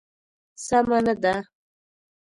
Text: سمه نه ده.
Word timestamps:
سمه 0.65 0.99
نه 1.05 1.13
ده. 1.23 1.33